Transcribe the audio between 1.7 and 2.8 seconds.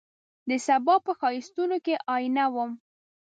کي آئینه وم